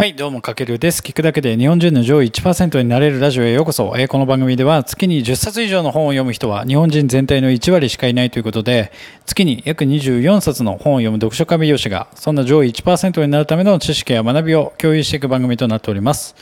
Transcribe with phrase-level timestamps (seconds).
[0.00, 1.02] はい、どうも、かけるです。
[1.02, 3.92] 聞くだけで日本人の上位1%になれるラジオへようこそ。
[3.98, 8.92] えこの番組では月に10冊以上の本を読む人は日本人全体の1割しかいないということで、
[9.26, 16.34] 月に約24冊の本を読む読書家美容師が、そんな上位1%になるための知識や学びを共有していく番組となっております。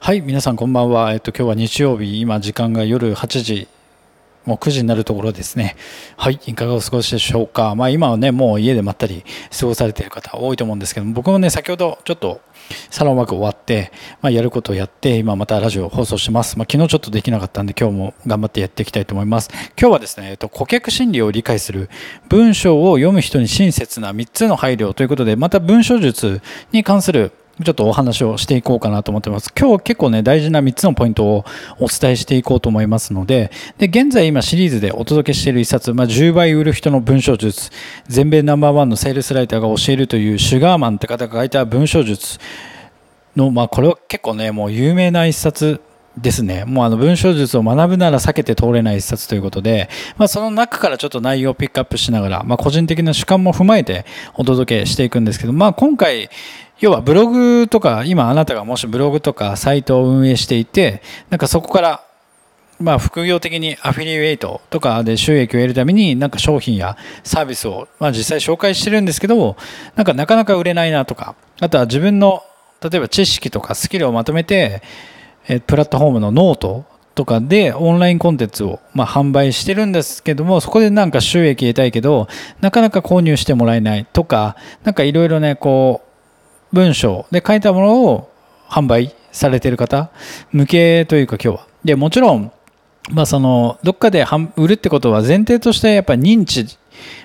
[0.00, 1.12] はい、皆さんこんばんは。
[1.12, 3.68] えっと、今日は日曜日、今時間が夜8時
[4.44, 5.76] もう9時になるところですね。
[6.16, 7.74] はい、いかがお過ごしでしょうか。
[7.74, 9.24] まあ今はね、もう家でまったり
[9.58, 12.40] 過ごされている方多いと思うんですけども、僕もね、先ほどちょっと
[12.90, 16.58] サロンワーク終わって、まあやることをやって、今またラジオを放送してます。
[16.58, 19.50] まあ昨日ちょっとできなかったんで、今日も頑張ってやっていきたいと思います。
[19.78, 21.88] 今日はですね、えっと、顧客心理を理解する
[22.28, 26.42] 文章を読む人に親切な3つの配慮ということで、また文章術
[26.72, 27.32] に関する
[27.62, 29.52] ちょっとお話をしていこうかなと思ってます。
[29.56, 31.44] 今日結構ね、大事な3つのポイントを
[31.78, 37.70] お伝えしていこうと思いますので、で、現在今シリーズでお届けしている一冊、まあ、10倍売る人の文章術、
[38.08, 42.38] 全米ナンバーワンのセールスライターが教えるというシュガーマンって方が書いた文章術
[43.36, 45.80] の、まあ、これは結構ね、もう有名な一冊
[46.18, 46.64] ですね。
[46.64, 56.30] もうあの文章術を学ぶなら避けて通れない一冊ということで、まあその中からちょっと内容をピックアップしながら、まあ個人的な主観も踏まえてお届けしていくんですけど、まあ今回、
[56.80, 62.04] 要はブログとか、今あなたがもしブログとかサイトを運営していて、なんかそこから
[62.80, 69.56] まあ、副業的にアフィリエイトとかで収益を得るためになんか商品やサービスを、まあ、実際紹介してるんですけど
[69.94, 72.42] なんかなかなか売れないなとかあとは自分の
[72.82, 74.82] 例えば知識とかスキルをまとめて
[75.66, 82.26] プラットフォームのノートとかでオンラインコンテンツをまあ販売してるんですけどもそこでなんか収益得たいけど
[82.60, 86.13] なかなか購入してもらえないとかなんかいろいろねこう
[86.74, 87.26] 文章。
[87.30, 88.30] で書いたものを
[88.68, 90.10] 販売されている方
[90.52, 91.66] 向けというか今日は。
[91.84, 92.52] でもちろん
[93.10, 94.26] まあそのどっかで
[94.56, 96.78] 売るってことは前提としてやっぱ認知、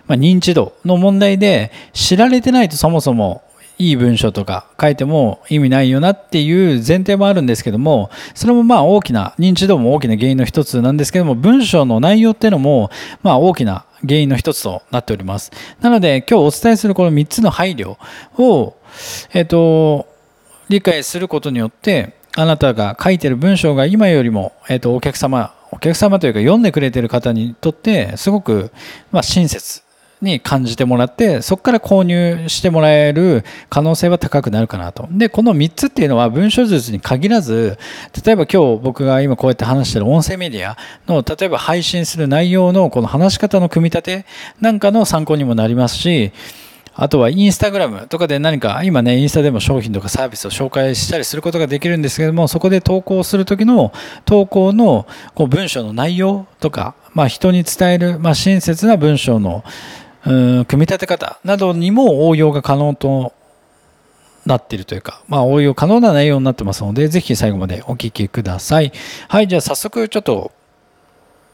[0.07, 3.43] まあ、認知度の問題で知られてないとそもそも
[3.77, 12.91] いい文章とか書いても意味ないよなっていう前提もあるんですけどもそれもまあ大きな認知度も大きな原因の一つなんですけども文章の内容っていうのも
[13.23, 15.51] まあ大きな原因の一つとなっております。
[15.81, 17.97] なので今日お伝えするこの3つの配慮
[18.37, 18.75] を
[19.33, 20.07] えっ、と
[20.69, 28.71] 理解することによってあなたが書いてる文章が今よりも、えっとお客様お客様というか読んでくれてる方にとってすごく、
[29.11, 29.83] まあ、親切
[30.21, 35.07] に感じてもらってそこから購入してもらえる可能性は高くなるかなと。
[35.11, 37.77] でこの3つっていうのは文章術に限らず
[38.25, 40.77] 例えば今日僕が今こうやって話してる音声メディア
[41.07, 44.25] の例えば配信する内容のこの話し方の組み立て
[44.59, 46.33] なんかの参考にもなりますし
[47.01, 53.93] あとはインスタグラムとかで何か今ねインスタでも商品とかサービスを紹介したりすることができるんですけどもそこで投稿する時の
[54.25, 59.63] 投稿のこう文章の内容とか、まあ、人に伝える、まあ、親切な文章の
[60.25, 63.31] うん組み立て方などにも応用が可能と
[64.45, 68.91] なっているというか、まあ、応用可能な内容になってますのでぜひ最後までお聞きください。
[69.29, 70.51] はいじゃあ早速ちょっと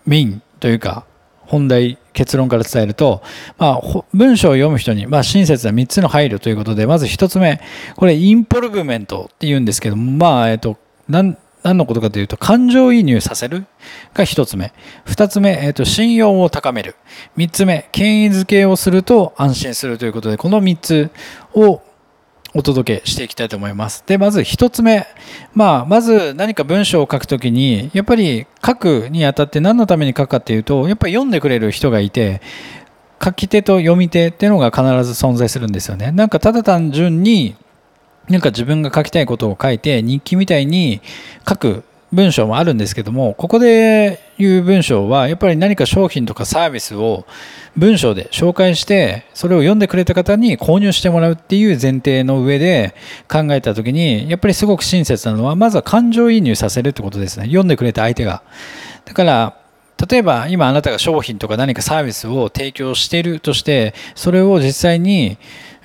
[0.07, 1.05] メインというか
[1.41, 3.21] 本題結論から伝えると、
[3.57, 7.61] まあ、文章を読む人に、まあ、親切な3つの配慮ということでまず1つ目
[7.95, 10.77] これインポルブメントって言うんですけどもまあえっと
[11.07, 13.65] 何何のことかというと感情移入させる
[14.13, 14.71] が1つ目。
[15.05, 16.95] 2つ目、えっと信用を高める。
[17.37, 21.09] 3つ目権威づけをすると安心するということでこの3つ
[21.55, 21.81] を
[22.57, 24.03] お届けしていきたいと思います。
[24.07, 25.05] で、まず一つ目。
[25.53, 32.41] まあ、まず何か文章を書くときに、やっぱり書くにあたって何のために書くかっていうと、やっぱり読んでくれる人がいて、
[33.21, 36.13] 書き手と読み手っていうのが必ず存在するんですよね。
[36.13, 37.57] なんかただ単純に、
[38.29, 41.01] なんか自分が書きたいことを書いて、日記みたいに
[41.47, 41.83] 書く
[42.13, 47.25] 文章もあるんですけども、ここで言う文章は、やっぱり何か商品とかサービスを
[47.77, 52.95] 文章で紹介して、それを読んでくれた方に購入してもらうっていう前提の上で
[53.29, 57.45] 考えたときに、やっぱりすごく親切なのは、まずは感情移入させるってことですね。
[57.45, 58.43] 読んでくれた相手が。
[59.03, 59.57] だから、
[60.09, 65.37] 例えば今あなたが商品とか何かサービスを提供しているとして、それを実際に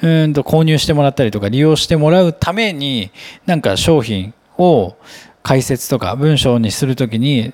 [0.03, 3.11] うんと購入してもらったりとか利用してもらうために、
[3.47, 4.97] なんか商品を
[5.43, 7.53] 解説とか文章にするときに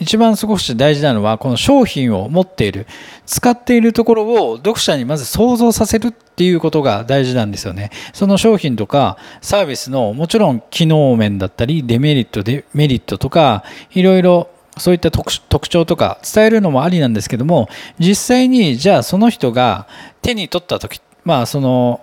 [0.00, 2.86] 一番少し大事なのはこの商品を持っている
[3.26, 7.90] 使っているところを読者にまず想像させるっていうことが大事なんですよね。
[8.14, 13.62] その商品とかサービスのもちろん機能面だったりデメリットデメリットとか
[13.92, 14.48] いろいろ
[14.78, 17.68] そういった特徴とか伝えるのもありなんですけども
[17.98, 19.86] 実際にじゃあその人が
[20.22, 22.00] 手に取った時まあその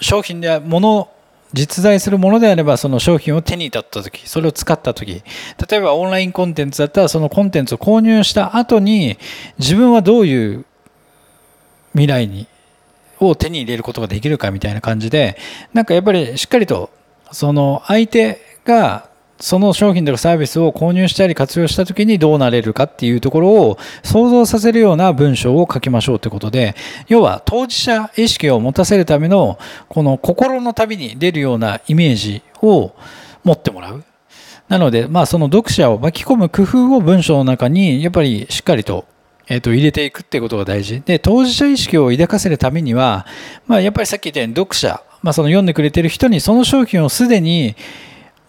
[0.00, 1.08] 商品で物
[1.52, 5.22] 実在するものであればその商品を手に取った時それを使った時
[5.70, 9.18] 例えばオンラインコンテンツだったらそのコンテンツを購入した後に
[9.58, 10.64] 自分はどういう
[11.92, 12.46] 未来に
[13.26, 15.36] を手に入れることができるかみたいな感じで、
[15.72, 16.90] なんかやっぱりしっかりと、
[17.30, 19.08] その相手が
[19.42, 26.76] その商品とかサービスを購入したり活用した時にどうなれるかっていうところを想像させるような文章を書きましょうということで、
[27.08, 29.58] 要は当事者意識を持たせるための
[29.88, 32.92] この心の旅に出るようなイメージを
[33.42, 34.04] 持ってもらう。
[34.68, 39.06] なので、まあその読者を巻き込む工夫を文章の中にやっぱりしっかりと
[39.48, 41.00] えっ、と、入れていくっていうことが大事。
[41.00, 43.26] で、当事者意識を抱かせるためには、
[43.66, 47.74] まあ、やっぱりさっき言ったように読者、まあ、その読んでくれてる人にその商品をすでに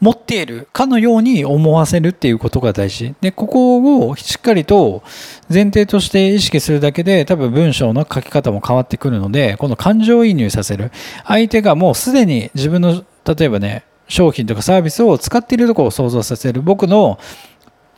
[0.04, 3.16] 持っているかのように思わせるっていうことが大事。
[3.22, 5.02] で、ここをしっかりと
[5.50, 10.92] 前提として意識するだけで多分文章の書き方も変わってくるので、この感情移入させる。
[11.24, 16.62] 相手がもうすでに自分の、例えばね、商品とかサービスを使っているところを想像させる。
[16.62, 17.18] 僕の、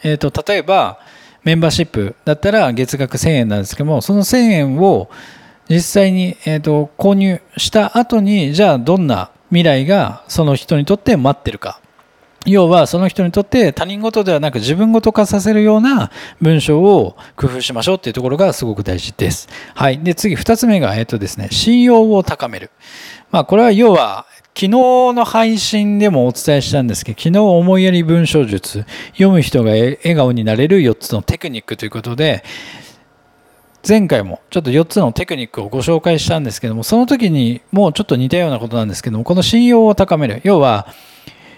[0.03, 0.99] えっ、ー、と、例えば、
[1.43, 5.09] メンバーシップだったら月額1000円なんですけども、その1000円を
[5.69, 11.79] 実際に、えーと購入した後に、じゃあどんな未来がその人にとって待ってるか。
[12.45, 16.11] 要はその人にとって他人事ではなく自分事化させるような
[16.41, 19.49] 文章を工夫しましょうっていうところがすごく大事です。
[19.73, 19.99] はい。
[19.99, 22.71] で、次二つ目が、えっとですね、信用を高める。
[23.31, 24.25] まあ、これは要は、
[24.57, 32.43] 昨日の配信でもお伝えしたんですけど、昨日思いやり文章術、読む人が笑顔になれる4つのテクニックということで、
[33.87, 40.39] 前回もちょっと4つのテクニックをご紹介したんですけども、その時にもうちょっと似たようなことなんですけども、この信用を高める。
[40.45, 40.87] 要は、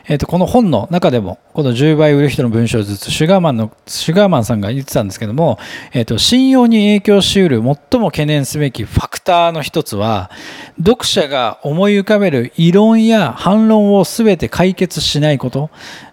[0.10, 5.60] え、ー、と、この本の中でも、この10倍売る人の文章ずつ、シュガーマンの、シュガーマンさんが言ってたんですけども、
[5.92, 10.32] え、ー、と、信用に影響しうる最も懸念すべきファクターの一つは、
[10.78, 15.70] 読者が思い浮かべる異論や反論を全て解決しないこと。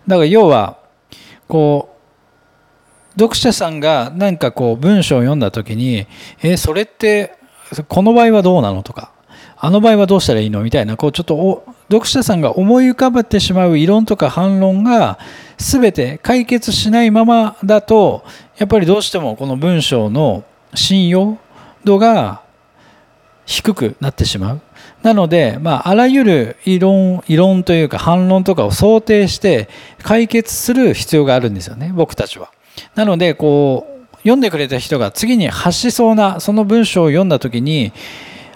[0.08, 0.78] だから要は、
[1.46, 1.90] こ
[3.16, 6.08] う、読者さんが何かこう文章を読んだ時に、
[6.42, 7.36] え、それって、
[7.88, 9.12] この場合はどうなのとか、
[9.56, 15.18] あの場合はどうしたらいいのみたいな、こうちょっと読者さんが思い浮かべてしまう異論とか反論が
[15.58, 18.24] 全て解決しないままだと、
[18.56, 20.44] やっぱりどうしてもこの文章の
[20.74, 21.38] 信用
[21.84, 22.42] 度が
[23.46, 24.60] 低くなってしまう。
[25.02, 29.68] なので、まあ、あらゆる異論、異論というか反論とかを想定して
[30.02, 32.50] 解決する必要があるんですよね、僕たちは。
[32.94, 37.92] なので、こう、読んでくれた人が次に発しそうな、その文章を読んだ時に、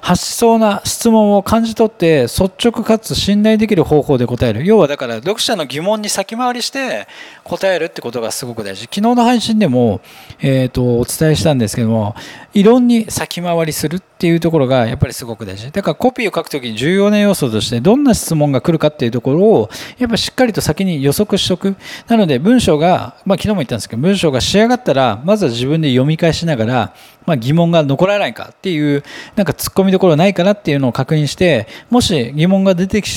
[0.01, 4.65] 発しそうな質問を感じ取って率直かつ信頼できる方法で答える。
[4.65, 7.07] 要はだから読者の疑問に先回りして
[7.45, 8.83] 答えるってことがすごく大事。
[8.83, 10.01] 昨日の配信でも、
[10.41, 12.15] えーと、お伝えしたんですけども
[12.55, 15.71] 異論に先回りするっていうところがやっぱりすごく大事。
[15.71, 21.77] だからコピーを書くときに重要な要素としてどんな質問が来るかっていうところをやっぱしっかりと先に予測しておく。
[22.09, 26.95] なので文章が、まあ、昨日も言ったんですけど文章が仕上がったらまずは自分で読み返しながら
[27.29, 29.05] まあ、疑問が残らないかっていう、
[29.37, 33.09] なんか突っ込みどころないかなっていうのを確認して、もし疑問が出てき、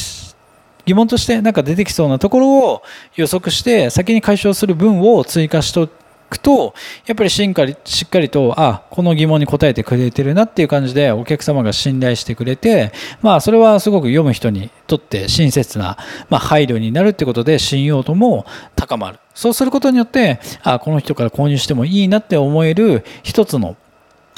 [0.85, 2.83] 疑問としてなんか出てきそうなところを
[3.15, 5.89] 予測して先に解消する文を追加しと
[6.31, 6.73] くと
[7.05, 12.91] やっぱりしっかりしっかりとあこの疑問に答えてくれてるなっていう感じでお客様が信頼してくれて
[13.21, 15.97] まあそれはすごく読む人にとって親切な、
[16.29, 18.45] まあ、配慮になるってことで信用度も
[18.75, 19.19] 高まる。
[19.33, 23.77] そうすることによってあこの人から購入してもいいなって思える一つの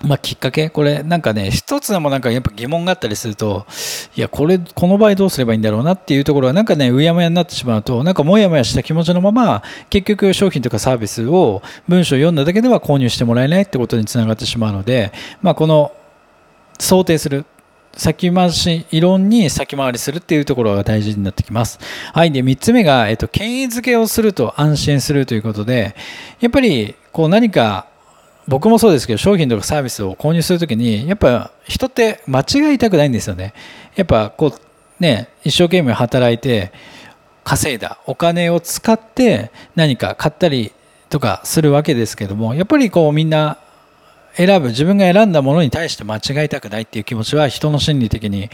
[0.02, 0.70] まあ、きっかけ？
[0.70, 3.66] これなんかね一つでもなんかやっぱ疑問があったりすると
[4.18, 15.94] いやこれこの場合どうすればいいんだろうなっていうところはなんかねうやむやになってしまうとなんかもやもやした気持ちのまま結局商品とかサービスを文章を読んだだけでは購入してもらえないってことにつながってしまうので、まあ、この
[16.80, 17.46] 想定する
[17.96, 21.80] 先回し、異論に先回りするっていうところが大事になってきます。
[22.12, 22.32] はい。
[22.32, 25.96] で、3つ目が、えっと、権威づけをすると安心するということで、
[26.40, 27.86] やっぱり、こう何か
[28.48, 33.54] 僕もそうですけど商品とかサービスを購入するときにやっぱ人って間違いたくないんですよね。
[33.96, 34.54] やっぱこう
[35.00, 36.72] ね一生懸命働いて
[37.44, 40.72] 稼いだお金を使って何か買ったり
[41.10, 43.58] とかするわけですけどもやっぱりこうみんな
[44.36, 48.50] 選ぶ自分が選んだものに対して間違いたくないっていう気持ちは人の心理的に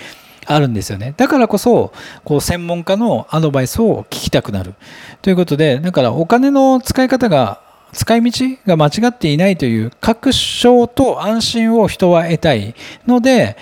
[0.46, 1.13] あるんですよね。
[1.15, 1.93] だからこそ
[2.24, 4.74] こう専門家のアドバイスを聞きたくなる。
[5.22, 7.62] ということでだからお金の使い方が
[7.93, 8.31] 使い道
[8.65, 12.75] が間違っていないという確証と安心を人は得たい
[13.08, 13.58] ので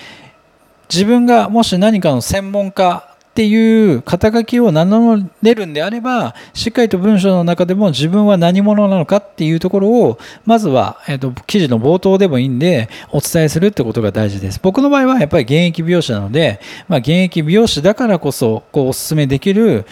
[0.89, 14.59] 自分がもし何かの専門家っていう肩書きを名乗れるんであればしっかりと文章の中でも自分は何者なのかっていうところをまずは、えーと、記事の冒頭でもいいんでお伝えするってことが大事です。
[14.63, 19.85] 僕の場合はやっぱり現役美容師なので、まあ、現役美容師だからこそこうお勧めできる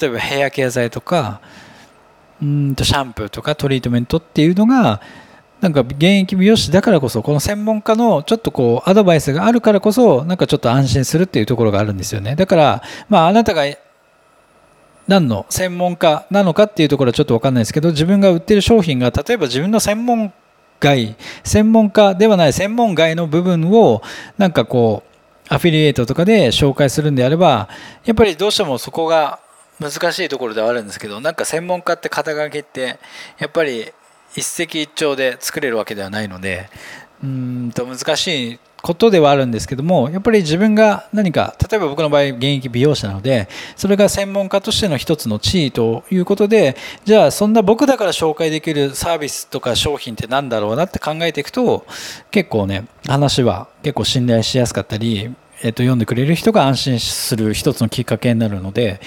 [0.00, 1.42] 例えばヘアケア剤とか
[2.42, 5.00] うんとシャンプーとかトリートメントっていうのが
[5.60, 12.36] なんか現役美容師だからこそこの専門家のちょっとこうアドバイスがあるからこそなんかちょっと安心するっていうところがあるんですよね。
[12.36, 13.64] だからまああなたが
[15.08, 20.32] 何の専門家なのかっていうところはちょっと分かんないですけど自分が売ってる商品が例えば自分の専門
[20.80, 24.02] 外専門家ではない専門外の部分を
[24.36, 27.68] なんかこうアフィリエイトとかで紹介するんであれば
[28.04, 29.38] やっぱりどうしてもそこが
[29.80, 32.98] 難しいところではあるんですけどなんか専門家って肩書きって
[33.38, 33.92] やっぱり
[34.34, 36.68] 一石一鳥で作れるわけではないので
[37.22, 51.86] うんと難しいことではあるんですけどもやっぱり自分が何か例えば僕の場合現役美容師なのでそれが専門家としての一つの地位ということでじゃあそんな僕だから紹介できるサービスとか商品って何だろうなって考えていくと
[52.30, 59.00] 結構ね話は結構信頼しやすかったりえっと、読んでくれる人が安心する一つのきっかけになるので、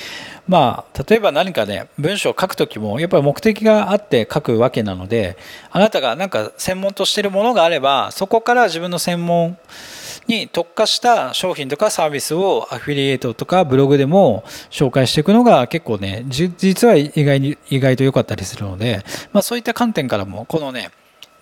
[0.48, 5.38] まあ、例えば何かね文章を書く時もやっぱり目的があって書くわけなので
[5.70, 9.58] あなたが何か専門としてるものがあればそこから自分の専門
[10.28, 19.04] に特化した商品とかサービスをアフィリエイトとかブログでも紹介していくのが結構ね実は意外に意外と良かったりするので、
[19.34, 20.90] まあ、そういった観点からもこのね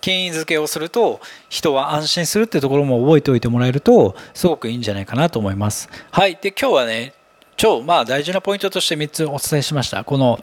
[0.00, 5.88] 権威づけをすると人は安心するってところも覚えておいてもらえるとすごくいいんじゃないかなと思います。
[6.10, 6.38] はい。
[6.40, 7.14] で、今日はね、
[7.56, 10.04] 超まあ大事なポイントとして3つお伝えしました。
[10.04, 10.40] この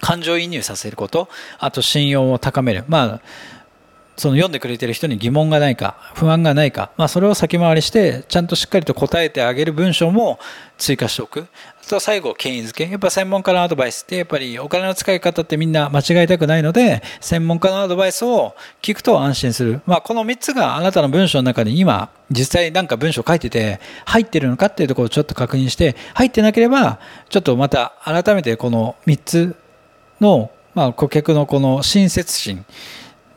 [0.00, 1.28] 感情移入させること、
[1.58, 2.84] あと信用を高める。
[2.88, 3.20] まあ
[4.20, 10.38] その読んでくれてる人に疑問がないか不安がないか、まあ、それを先回りしてちゃんとしっかりと答えてあげる文章も
[10.76, 11.46] 追加しておく。
[11.82, 12.86] あとは最後権威づけ。
[12.86, 27.00] やっぱ専門家のアドバイスってやっぱりお金の使い方ってみんな間違えたくないので専門家のアドバイスを聞くと安心する、まあ、この3つがあなたの文章の中に今実際なんか文章書いてて入ってるのかっていうところをちょっと確認して入ってなければ
[27.30, 29.56] ちょっとまた改めてこの3つ
[30.20, 32.66] の、まあ、顧客のこの親切心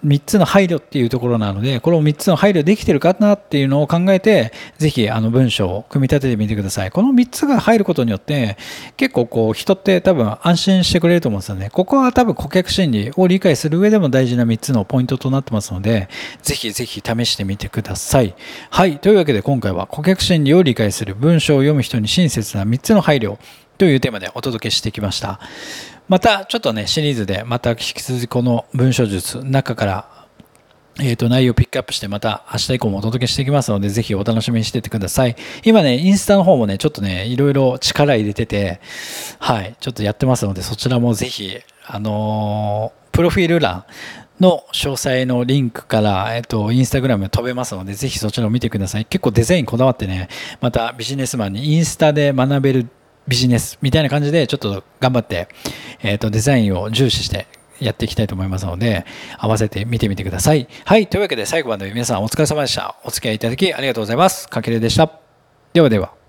[0.06, 6.92] 3つの配慮っていうところなので、この3つの配慮できてるかなっていうのを考えて、ぜひあの文章を組み立ててみてください。
[6.92, 8.58] この3つが入ることによって、
[8.98, 11.70] 結構こう人って多分安心してくれると思うんですよね。
[11.72, 16.10] ここは多分顧客心理を理解する上でも大事な3つのポイントとなってますので、
[16.42, 18.36] ぜひぜひ試してみてください。
[18.70, 19.00] はい。
[19.00, 23.38] というわけで今回は顧客心理を理解する文章を読む人に親切な3つの配慮
[23.78, 25.40] というテーマでお届けしてきました。
[26.08, 30.14] またちょっとねシリーズでまた引き続きこの文章術中から
[31.00, 35.36] えっ、ー、と、内容をピックアップして、また明日以降もお届けしていきますので、ぜひお楽しみにしててください。
[35.64, 38.80] 今ね、インスタの方もね、ちょっとね、いろいろ力入れてて、
[39.40, 41.58] はい、ちょっとやってますので、そちらもぜひ、
[41.88, 43.86] あのー、プロフィール欄
[44.40, 49.06] の詳細のリンクから、えっ、ー、と、インスタグラム飛べますので、ぜひそちらを見てください。
[49.06, 50.30] 結構デザインこだわってね、
[50.62, 52.88] またビジネスマンにインスタで学べる
[53.28, 55.48] ビジネスみたいな感じでちょっと頑張って、
[56.02, 57.48] えっ、ー、とデザインを重視して
[57.80, 59.06] やっていきたいと思いますので
[59.38, 60.68] 合わせて見てみてください。
[60.86, 61.08] はい。
[61.08, 62.96] というわけで最後まで皆さんお疲れ様でした。
[63.04, 64.48] お付き合いいただきありがとうございます。
[64.50, 65.12] かけるでした。
[65.74, 66.23] ではでは。